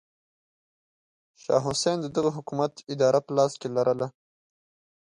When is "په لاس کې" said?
3.25-3.67